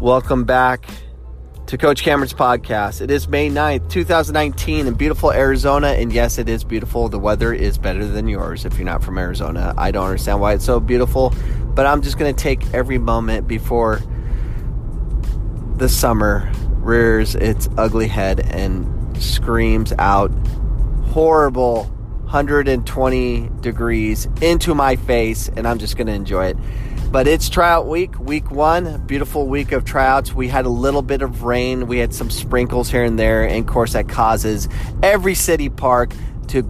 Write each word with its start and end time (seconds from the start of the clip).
Welcome 0.00 0.44
back 0.44 0.86
to 1.66 1.78
Coach 1.78 2.02
Cameron's 2.02 2.34
podcast. 2.34 3.00
It 3.00 3.10
is 3.10 3.28
May 3.28 3.48
9th, 3.48 3.88
2019, 3.88 4.88
in 4.88 4.94
beautiful 4.94 5.32
Arizona. 5.32 5.88
And 5.88 6.12
yes, 6.12 6.36
it 6.36 6.48
is 6.48 6.64
beautiful. 6.64 7.08
The 7.08 7.18
weather 7.18 7.54
is 7.54 7.78
better 7.78 8.04
than 8.04 8.26
yours 8.26 8.64
if 8.64 8.76
you're 8.76 8.84
not 8.84 9.04
from 9.04 9.16
Arizona. 9.16 9.72
I 9.78 9.92
don't 9.92 10.04
understand 10.04 10.40
why 10.40 10.54
it's 10.54 10.64
so 10.64 10.80
beautiful, 10.80 11.32
but 11.74 11.86
I'm 11.86 12.02
just 12.02 12.18
going 12.18 12.34
to 12.34 12.42
take 12.42 12.74
every 12.74 12.98
moment 12.98 13.46
before 13.46 14.02
the 15.76 15.88
summer 15.88 16.50
rears 16.80 17.34
its 17.36 17.68
ugly 17.78 18.08
head 18.08 18.40
and 18.40 19.16
screams 19.22 19.92
out 19.98 20.30
horrible 21.12 21.90
120 22.34 23.48
degrees 23.60 24.26
into 24.42 24.74
my 24.74 24.96
face, 24.96 25.48
and 25.56 25.68
I'm 25.68 25.78
just 25.78 25.96
going 25.96 26.08
to 26.08 26.12
enjoy 26.12 26.46
it. 26.46 26.56
But 27.12 27.28
it's 27.28 27.48
tryout 27.48 27.86
week, 27.86 28.18
week 28.18 28.50
one, 28.50 29.06
beautiful 29.06 29.46
week 29.46 29.70
of 29.70 29.84
tryouts. 29.84 30.34
We 30.34 30.48
had 30.48 30.66
a 30.66 30.68
little 30.68 31.00
bit 31.00 31.22
of 31.22 31.44
rain, 31.44 31.86
we 31.86 31.98
had 31.98 32.12
some 32.12 32.30
sprinkles 32.30 32.90
here 32.90 33.04
and 33.04 33.16
there, 33.16 33.46
and 33.46 33.60
of 33.60 33.72
course, 33.72 33.92
that 33.92 34.08
causes 34.08 34.68
every 35.00 35.36
city 35.36 35.68
park 35.68 36.12
to 36.48 36.62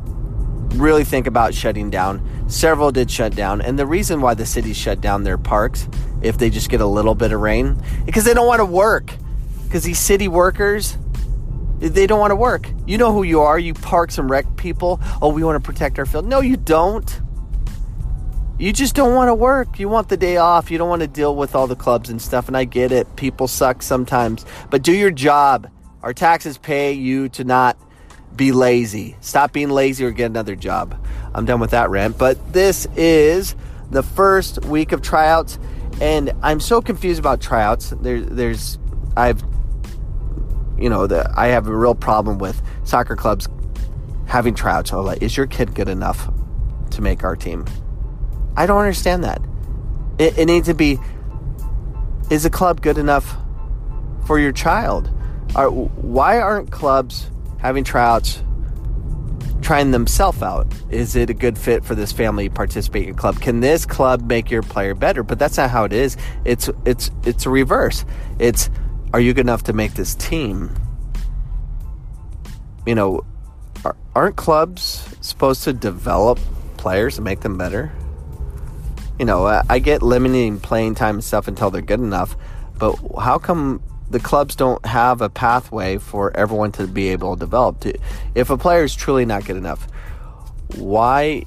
really 0.74 1.02
think 1.02 1.26
about 1.26 1.54
shutting 1.54 1.88
down. 1.88 2.22
Several 2.46 2.92
did 2.92 3.10
shut 3.10 3.34
down, 3.34 3.62
and 3.62 3.78
the 3.78 3.86
reason 3.86 4.20
why 4.20 4.34
the 4.34 4.44
cities 4.44 4.76
shut 4.76 5.00
down 5.00 5.22
their 5.22 5.38
parks, 5.38 5.88
if 6.20 6.36
they 6.36 6.50
just 6.50 6.68
get 6.68 6.82
a 6.82 6.86
little 6.86 7.14
bit 7.14 7.32
of 7.32 7.40
rain, 7.40 7.82
because 8.04 8.24
they 8.24 8.34
don't 8.34 8.46
want 8.46 8.60
to 8.60 8.66
work. 8.66 9.14
Because 9.64 9.82
these 9.82 9.98
city 9.98 10.28
workers, 10.28 10.98
they 11.92 12.06
don't 12.06 12.20
want 12.20 12.30
to 12.30 12.36
work. 12.36 12.68
You 12.86 12.98
know 12.98 13.12
who 13.12 13.22
you 13.22 13.40
are, 13.40 13.58
you 13.58 13.74
parks 13.74 14.18
and 14.18 14.30
rec 14.30 14.56
people. 14.56 15.00
Oh, 15.20 15.28
we 15.28 15.44
want 15.44 15.62
to 15.62 15.66
protect 15.66 15.98
our 15.98 16.06
field. 16.06 16.26
No, 16.26 16.40
you 16.40 16.56
don't. 16.56 17.20
You 18.58 18.72
just 18.72 18.94
don't 18.94 19.14
want 19.14 19.28
to 19.28 19.34
work. 19.34 19.78
You 19.78 19.88
want 19.88 20.08
the 20.08 20.16
day 20.16 20.36
off. 20.36 20.70
You 20.70 20.78
don't 20.78 20.88
want 20.88 21.02
to 21.02 21.08
deal 21.08 21.34
with 21.34 21.54
all 21.54 21.66
the 21.66 21.76
clubs 21.76 22.08
and 22.08 22.22
stuff. 22.22 22.46
And 22.46 22.56
I 22.56 22.64
get 22.64 22.92
it. 22.92 23.16
People 23.16 23.48
suck 23.48 23.82
sometimes. 23.82 24.46
But 24.70 24.82
do 24.82 24.92
your 24.92 25.10
job. 25.10 25.68
Our 26.02 26.14
taxes 26.14 26.56
pay 26.56 26.92
you 26.92 27.28
to 27.30 27.44
not 27.44 27.76
be 28.36 28.52
lazy. 28.52 29.16
Stop 29.20 29.52
being 29.52 29.70
lazy 29.70 30.04
or 30.04 30.12
get 30.12 30.26
another 30.26 30.54
job. 30.54 30.96
I'm 31.34 31.44
done 31.44 31.60
with 31.60 31.70
that 31.70 31.90
rant. 31.90 32.16
But 32.16 32.52
this 32.52 32.86
is 32.96 33.56
the 33.90 34.02
first 34.02 34.64
week 34.64 34.92
of 34.92 35.02
tryouts. 35.02 35.58
And 36.00 36.32
I'm 36.42 36.60
so 36.60 36.80
confused 36.80 37.18
about 37.18 37.40
tryouts. 37.40 37.90
There, 37.90 38.20
there's, 38.20 38.78
I've, 39.16 39.42
you 40.78 40.88
know, 40.88 41.06
the, 41.06 41.30
I 41.36 41.48
have 41.48 41.66
a 41.66 41.76
real 41.76 41.94
problem 41.94 42.38
with 42.38 42.60
soccer 42.84 43.16
clubs 43.16 43.48
having 44.26 44.54
tryouts. 44.54 44.90
So 44.90 45.00
like, 45.00 45.22
is 45.22 45.36
your 45.36 45.46
kid 45.46 45.74
good 45.74 45.88
enough 45.88 46.32
to 46.90 47.02
make 47.02 47.24
our 47.24 47.36
team? 47.36 47.66
I 48.56 48.66
don't 48.66 48.78
understand 48.78 49.24
that. 49.24 49.40
It, 50.18 50.38
it 50.38 50.46
needs 50.46 50.68
to 50.68 50.74
be 50.74 50.98
is 52.30 52.44
a 52.44 52.50
club 52.50 52.80
good 52.80 52.98
enough 52.98 53.36
for 54.26 54.38
your 54.38 54.52
child? 54.52 55.10
Are, 55.54 55.70
why 55.70 56.40
aren't 56.40 56.70
clubs 56.70 57.30
having 57.58 57.84
tryouts 57.84 58.42
trying 59.60 59.90
themselves 59.90 60.42
out? 60.42 60.66
Is 60.90 61.16
it 61.16 61.30
a 61.30 61.34
good 61.34 61.58
fit 61.58 61.84
for 61.84 61.94
this 61.94 62.12
family 62.12 62.48
participate 62.48 63.08
in 63.08 63.14
club? 63.14 63.40
Can 63.40 63.60
this 63.60 63.86
club 63.86 64.22
make 64.26 64.50
your 64.50 64.62
player 64.62 64.94
better? 64.94 65.22
But 65.22 65.38
that's 65.38 65.56
not 65.56 65.70
how 65.70 65.84
it 65.84 65.92
is. 65.92 66.16
It's 66.44 66.70
it's 66.84 67.10
it's 67.24 67.46
a 67.46 67.50
reverse. 67.50 68.04
It's 68.38 68.70
are 69.14 69.20
you 69.20 69.32
good 69.32 69.46
enough 69.46 69.62
to 69.64 69.72
make 69.72 69.94
this 69.94 70.14
team? 70.16 70.74
You 72.84 72.94
know, 72.94 73.24
aren't 74.14 74.36
clubs 74.36 75.16
supposed 75.22 75.64
to 75.64 75.72
develop 75.72 76.38
players 76.76 77.16
and 77.16 77.24
make 77.24 77.40
them 77.40 77.56
better? 77.56 77.90
you 79.18 79.24
know, 79.24 79.46
I 79.68 79.78
get 79.78 80.02
limiting 80.02 80.58
playing 80.58 80.96
time 80.96 81.16
and 81.16 81.24
stuff 81.24 81.46
until 81.46 81.70
they're 81.70 81.82
good 81.82 82.00
enough, 82.00 82.36
but 82.78 82.96
how 83.20 83.38
come 83.38 83.82
the 84.10 84.18
clubs 84.18 84.56
don't 84.56 84.84
have 84.84 85.20
a 85.20 85.28
pathway 85.28 85.98
for 85.98 86.36
everyone 86.36 86.72
to 86.72 86.86
be 86.86 87.08
able 87.08 87.36
to 87.36 87.40
develop? 87.40 87.80
To, 87.80 87.94
If 88.34 88.50
a 88.50 88.56
player 88.56 88.82
is 88.82 88.94
truly 88.94 89.24
not 89.24 89.44
good 89.44 89.56
enough, 89.56 89.86
why 90.76 91.44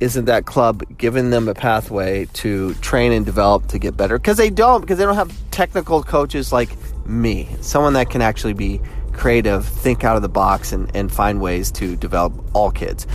isn't 0.00 0.24
that 0.24 0.46
club 0.46 0.82
giving 0.96 1.28
them 1.28 1.46
a 1.46 1.54
pathway 1.54 2.24
to 2.32 2.72
train 2.74 3.12
and 3.12 3.26
develop 3.26 3.66
to 3.68 3.78
get 3.78 3.98
better? 3.98 4.18
Because 4.18 4.38
they 4.38 4.48
don't, 4.48 4.80
because 4.80 4.96
they 4.96 5.04
don't 5.04 5.14
have 5.14 5.30
technical 5.50 6.02
coaches 6.02 6.52
like 6.52 6.70
me, 7.10 7.48
someone 7.60 7.94
that 7.94 8.10
can 8.10 8.22
actually 8.22 8.54
be 8.54 8.80
creative, 9.12 9.66
think 9.66 10.04
out 10.04 10.16
of 10.16 10.22
the 10.22 10.28
box, 10.28 10.72
and, 10.72 10.94
and 10.94 11.12
find 11.12 11.40
ways 11.40 11.70
to 11.72 11.96
develop 11.96 12.32
all 12.54 12.70
kids. 12.70 13.06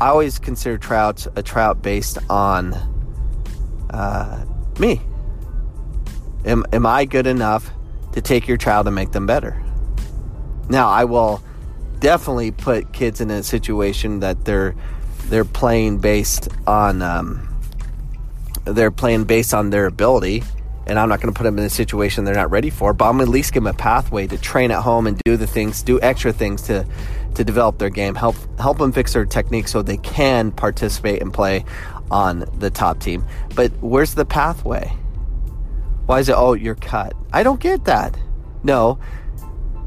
I 0.00 0.08
always 0.08 0.38
consider 0.38 0.78
tryouts 0.78 1.28
a 1.36 1.42
tryout 1.42 1.82
based 1.82 2.18
on 2.28 2.74
uh, 3.90 4.44
me. 4.78 5.00
Am, 6.44 6.64
am 6.72 6.86
I 6.86 7.04
good 7.04 7.26
enough 7.26 7.70
to 8.12 8.20
take 8.20 8.48
your 8.48 8.56
child 8.56 8.86
and 8.86 8.94
make 8.94 9.12
them 9.12 9.26
better? 9.26 9.62
Now, 10.68 10.88
I 10.88 11.04
will 11.04 11.42
definitely 12.00 12.50
put 12.50 12.92
kids 12.92 13.20
in 13.20 13.30
a 13.30 13.42
situation 13.42 14.20
that 14.20 14.44
they're 14.44 14.74
they're 15.26 15.44
playing 15.44 15.98
based 15.98 16.48
on 16.66 17.00
um, 17.00 17.60
they're 18.64 18.90
playing 18.90 19.24
based 19.24 19.54
on 19.54 19.70
their 19.70 19.86
ability, 19.86 20.42
and 20.86 20.98
I'm 20.98 21.08
not 21.08 21.20
going 21.20 21.32
to 21.32 21.36
put 21.36 21.44
them 21.44 21.58
in 21.58 21.64
a 21.64 21.70
situation 21.70 22.24
they're 22.24 22.34
not 22.34 22.50
ready 22.50 22.70
for. 22.70 22.92
But 22.92 23.08
I'm 23.08 23.20
at 23.20 23.28
least 23.28 23.52
give 23.52 23.62
them 23.62 23.74
a 23.74 23.76
pathway 23.76 24.26
to 24.26 24.38
train 24.38 24.70
at 24.70 24.82
home 24.82 25.06
and 25.06 25.20
do 25.24 25.36
the 25.36 25.46
things, 25.46 25.82
do 25.82 26.00
extra 26.00 26.32
things 26.32 26.62
to 26.62 26.86
to 27.34 27.44
develop 27.44 27.78
their 27.78 27.90
game, 27.90 28.14
help 28.14 28.36
help 28.58 28.78
them 28.78 28.92
fix 28.92 29.14
their 29.14 29.24
technique 29.24 29.68
so 29.68 29.82
they 29.82 29.96
can 29.98 30.52
participate 30.52 31.22
and 31.22 31.32
play 31.32 31.64
on 32.10 32.44
the 32.58 32.70
top 32.70 33.00
team. 33.00 33.24
But 33.54 33.72
where's 33.80 34.14
the 34.14 34.24
pathway? 34.24 34.92
Why 36.06 36.18
is 36.18 36.28
it, 36.28 36.34
oh, 36.36 36.52
you're 36.52 36.74
cut? 36.74 37.14
I 37.32 37.42
don't 37.42 37.60
get 37.60 37.84
that. 37.86 38.18
No, 38.62 38.98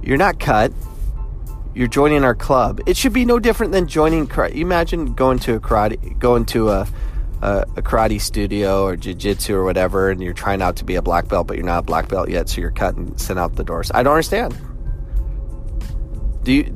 you're 0.02 0.18
not 0.18 0.40
cut. 0.40 0.72
You're 1.76 1.88
joining 1.88 2.24
our 2.24 2.34
club. 2.34 2.80
It 2.86 2.96
should 2.96 3.14
be 3.14 3.26
no 3.26 3.38
different 3.38 3.74
than 3.74 3.88
joining. 3.88 4.30
Imagine 4.54 5.14
going 5.14 5.40
to 5.40 5.56
a 5.56 5.60
karate, 5.60 6.18
going 6.18 6.46
to 6.46 6.70
a, 6.70 6.88
a, 7.42 7.66
a 7.76 7.82
karate 7.82 8.20
studio 8.20 8.84
or 8.84 8.96
jiu-jitsu 8.96 9.56
or 9.56 9.64
whatever, 9.64 10.10
and 10.10 10.22
you're 10.22 10.34
trying 10.34 10.62
out 10.62 10.78
to 10.78 10.86
be 10.86 10.96
a 10.96 11.02
black 11.02 11.28
belt, 11.28 11.48
but 11.48 11.58
you're 11.58 11.66
not 11.66 11.80
a 11.80 11.84
black 11.84 12.08
belt 12.08 12.30
yet, 12.30 12.50
so 12.50 12.62
you're 12.62 12.72
cut 12.72 12.96
and 12.96 13.20
sent 13.20 13.40
out 13.40 13.56
the 13.56 13.64
doors. 13.64 13.92
I 13.94 14.04
don't 14.04 14.14
understand. 14.14 14.58
Do 16.44 16.52
you? 16.54 16.72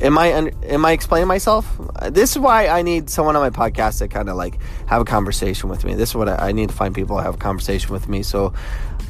Am 0.00 0.16
I 0.16 0.28
am 0.28 0.84
I 0.86 0.92
explaining 0.92 1.28
myself? 1.28 1.78
This 2.10 2.30
is 2.30 2.38
why 2.38 2.68
I 2.68 2.80
need 2.80 3.10
someone 3.10 3.36
on 3.36 3.42
my 3.42 3.50
podcast 3.50 3.98
to 3.98 4.08
kind 4.08 4.30
of 4.30 4.36
like 4.36 4.58
have 4.86 5.02
a 5.02 5.04
conversation 5.04 5.68
with 5.68 5.84
me. 5.84 5.94
This 5.94 6.08
is 6.08 6.14
what 6.14 6.28
I, 6.28 6.48
I, 6.48 6.52
need 6.52 6.70
to 6.70 6.74
find 6.74 6.94
people 6.94 7.18
to 7.18 7.22
have 7.22 7.34
a 7.34 7.38
conversation 7.38 7.92
with 7.92 8.08
me 8.08 8.22
so 8.22 8.54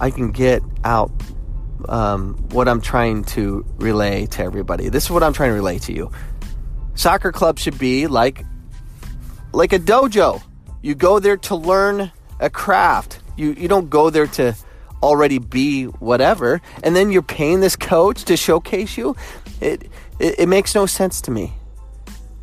I 0.01 0.11
can 0.11 0.33
get 0.33 0.65
out 0.83 1.13
um, 1.89 2.35
what 2.51 2.67
I'm 2.67 2.81
trying 2.81 3.23
to 3.37 3.65
relay 3.77 4.27
to 4.27 4.43
everybody. 4.43 4.89
This 4.89 5.05
is 5.05 5.11
what 5.13 5.23
I'm 5.23 5.33
trying 5.33 5.51
to 5.51 5.55
relay 5.55 5.79
to 5.79 5.93
you. 5.93 6.11
Soccer 6.97 7.31
club 7.31 7.61
should 7.61 7.79
be 7.79 8.09
like 8.09 8.45
like 9.53 9.73
a 9.73 9.79
dojo. 9.79 10.43
You 10.83 10.95
go 10.95 11.19
there 11.19 11.37
to 11.37 11.55
learn 11.55 12.13
a 12.39 12.51
craft. 12.51 13.21
You 13.37 13.53
you 13.53 13.69
don't 13.69 13.91
go 13.91 14.11
there 14.11 14.27
to 14.27 14.55
already 15.03 15.39
be 15.39 15.85
whatever 15.85 16.61
and 16.83 16.95
then 16.95 17.11
you're 17.11 17.23
paying 17.23 17.61
this 17.61 17.75
coach 17.75 18.23
to 18.25 18.37
showcase 18.37 18.99
you 18.99 19.17
it, 19.61 19.91
it, 20.19 20.41
it 20.41 20.49
makes 20.49 20.75
no 20.75 20.87
sense 20.87 21.21
to 21.23 21.31
me. 21.31 21.53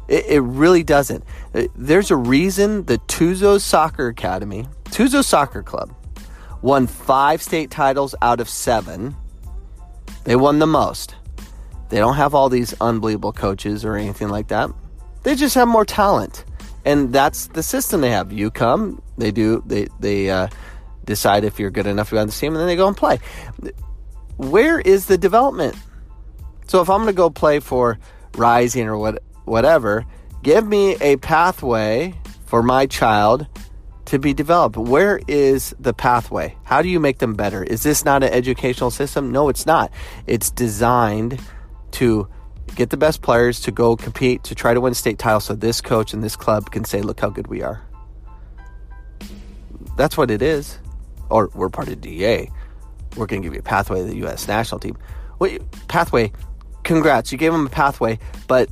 It, 0.07 0.25
it 0.27 0.39
really 0.39 0.83
doesn't. 0.83 1.23
Uh, 1.53 1.63
there's 1.75 2.11
a 2.11 2.15
reason 2.15 2.85
the 2.85 2.97
Tucson 3.07 3.59
Soccer 3.59 4.07
Academy, 4.07 4.67
Tucson 4.85 5.23
Soccer 5.23 5.63
Club, 5.63 5.93
won 6.61 6.87
five 6.87 7.41
state 7.41 7.71
titles 7.71 8.15
out 8.21 8.39
of 8.39 8.47
seven. 8.47 9.15
They 10.23 10.35
won 10.35 10.59
the 10.59 10.67
most. 10.67 11.15
They 11.89 11.97
don't 11.97 12.15
have 12.15 12.35
all 12.35 12.49
these 12.49 12.73
unbelievable 12.81 13.33
coaches 13.33 13.85
or 13.85 13.95
anything 13.95 14.29
like 14.29 14.49
that. 14.49 14.69
They 15.23 15.35
just 15.35 15.55
have 15.55 15.67
more 15.67 15.85
talent. 15.85 16.45
And 16.87 17.11
that's 17.11 17.47
the 17.47 17.63
system 17.63 17.99
they 17.99 18.11
have. 18.11 18.31
You 18.31 18.49
come, 18.49 19.01
they 19.17 19.31
do, 19.31 19.61
they, 19.65 19.89
they 19.99 20.29
uh, 20.29 20.47
decide 21.03 21.43
if 21.43 21.59
you're 21.59 21.69
good 21.69 21.85
enough 21.85 22.07
to 22.09 22.15
be 22.15 22.19
on 22.19 22.27
the 22.27 22.33
team, 22.33 22.53
and 22.53 22.61
then 22.61 22.67
they 22.67 22.77
go 22.77 22.87
and 22.87 22.95
play. 22.95 23.19
Where 24.37 24.79
is 24.79 25.07
the 25.07 25.17
development? 25.17 25.75
So 26.67 26.79
if 26.79 26.89
I'm 26.89 26.99
going 26.99 27.07
to 27.07 27.17
go 27.17 27.29
play 27.29 27.59
for 27.59 27.99
Rising 28.37 28.87
or 28.87 28.97
what, 28.97 29.21
whatever, 29.43 30.05
give 30.43 30.65
me 30.65 30.95
a 31.01 31.17
pathway 31.17 32.13
for 32.45 32.63
my 32.63 32.85
child 32.85 33.47
to 34.05 34.17
be 34.17 34.33
developed. 34.33 34.77
Where 34.77 35.19
is 35.27 35.75
the 35.81 35.93
pathway? 35.93 36.55
How 36.63 36.81
do 36.81 36.87
you 36.87 37.01
make 37.01 37.17
them 37.17 37.33
better? 37.33 37.63
Is 37.63 37.83
this 37.83 38.05
not 38.05 38.23
an 38.23 38.31
educational 38.31 38.91
system? 38.91 39.33
No, 39.33 39.49
it's 39.49 39.65
not. 39.65 39.91
It's 40.25 40.51
designed 40.51 41.41
to 41.91 42.29
get 42.75 42.89
the 42.89 42.97
best 42.97 43.21
players 43.21 43.59
to 43.61 43.71
go 43.71 43.95
compete 43.95 44.43
to 44.43 44.55
try 44.55 44.73
to 44.73 44.81
win 44.81 44.93
state 44.93 45.19
title 45.19 45.39
so 45.39 45.55
this 45.55 45.81
coach 45.81 46.13
and 46.13 46.23
this 46.23 46.35
club 46.35 46.71
can 46.71 46.83
say, 46.83 47.01
look 47.01 47.19
how 47.19 47.29
good 47.29 47.47
we 47.47 47.61
are. 47.61 47.81
That's 49.95 50.15
what 50.15 50.29
it 50.29 50.41
is. 50.41 50.77
Or 51.29 51.49
we're 51.53 51.69
part 51.69 51.87
of 51.87 52.01
DA. 52.01 52.51
We're 53.15 53.25
going 53.25 53.41
to 53.41 53.45
give 53.45 53.53
you 53.53 53.59
a 53.59 53.63
pathway 53.63 53.99
to 53.99 54.05
the 54.05 54.17
U.S. 54.17 54.47
national 54.47 54.79
team. 54.79 54.97
What 55.39 55.59
pathway? 55.87 56.31
congrats, 56.87 57.31
you 57.31 57.37
gave 57.37 57.51
them 57.51 57.67
a 57.67 57.69
pathway, 57.69 58.17
but 58.47 58.69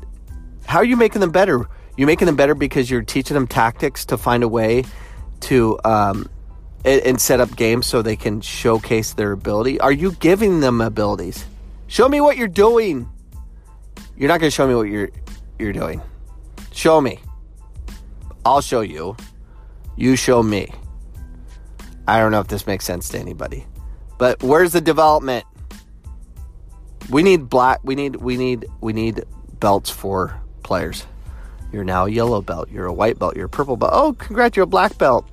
how 0.66 0.80
are 0.80 0.86
you 0.86 0.96
making 0.96 1.20
them 1.20 1.32
better? 1.32 1.70
You're 1.98 2.08
making 2.08 2.26
them 2.26 2.36
better 2.36 2.56
because 2.56 2.90
you're 2.90 3.04
teaching 3.04 3.36
them 3.36 3.46
tactics 3.46 4.06
to 4.06 4.18
find 4.18 4.42
a 4.42 4.48
way 4.48 4.86
to 5.42 5.78
um, 5.86 6.30
and, 6.84 7.02
and 7.02 7.22
set 7.22 7.40
up 7.40 7.56
games 7.56 7.86
so 7.86 8.02
they 8.02 8.16
can 8.16 8.42
showcase 8.42 9.14
their 9.14 9.32
ability? 9.32 9.80
Are 9.80 9.92
you 9.92 10.14
giving 10.14 10.62
them 10.62 10.82
abilities? 10.82 11.46
Show 11.88 12.10
me 12.10 12.22
what 12.22 12.38
you're 12.38 12.48
doing. 12.48 13.10
You're 14.18 14.30
not 14.30 14.40
going 14.40 14.50
to 14.50 14.56
show 14.56 14.68
me 14.68 14.76
what 14.76 14.84
you're 14.84 15.10
you're 15.60 15.74
doing. 15.74 16.02
Show 16.72 17.02
me. 17.02 17.20
I'll 18.46 18.62
show 18.62 18.82
you. 18.82 19.16
You 19.96 20.16
show 20.16 20.44
me. 20.44 20.70
I 22.08 22.20
don't 22.20 22.32
know 22.32 22.40
if 22.40 22.48
this 22.48 22.68
makes 22.68 22.86
sense 22.86 23.10
to 23.10 23.20
anybody. 23.20 23.66
But 24.18 24.42
where's 24.44 24.74
the 24.74 24.82
development? 24.82 25.46
We 27.10 27.24
need 27.24 27.50
black 27.50 27.80
we 27.84 27.96
need 27.96 28.16
we 28.18 28.38
need 28.38 28.66
we 28.82 28.94
need 28.94 29.24
belts 29.60 29.90
for 29.90 30.40
players. 30.64 31.06
You're 31.72 31.84
now 31.84 32.06
a 32.06 32.10
yellow 32.10 32.42
belt, 32.42 32.70
you're 32.72 32.86
a 32.86 32.94
white 32.94 33.20
belt, 33.20 33.36
you're 33.36 33.48
a 33.48 33.50
purple 33.50 33.76
belt. 33.76 33.92
Oh, 33.94 34.14
congrats, 34.14 34.56
you're 34.56 34.64
a 34.64 34.68
black 34.68 34.98
belt. 34.98 35.28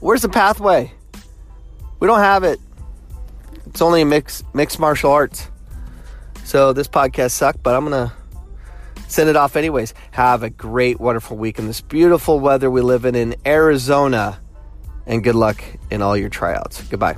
Where's 0.00 0.22
the 0.22 0.28
pathway? 0.28 0.92
We 2.00 2.06
don't 2.06 2.20
have 2.20 2.44
it. 2.44 2.60
It's 3.66 3.82
only 3.82 4.04
mixed 4.04 4.44
mixed 4.54 4.78
martial 4.78 5.10
arts. 5.10 5.48
So 6.44 6.72
this 6.72 6.88
podcast 6.88 7.32
sucked, 7.32 7.62
but 7.62 7.74
I'm 7.74 7.84
gonna 7.84 8.12
send 9.08 9.28
it 9.28 9.36
off 9.36 9.56
anyways. 9.56 9.94
Have 10.12 10.42
a 10.42 10.50
great, 10.50 11.00
wonderful 11.00 11.36
week 11.36 11.58
in 11.58 11.66
this 11.66 11.80
beautiful 11.80 12.38
weather 12.38 12.70
we 12.70 12.80
live 12.82 13.04
in 13.04 13.14
in 13.14 13.34
Arizona, 13.46 14.40
and 15.06 15.24
good 15.24 15.34
luck 15.34 15.62
in 15.90 16.02
all 16.02 16.16
your 16.16 16.28
tryouts. 16.28 16.82
Goodbye. 16.82 17.16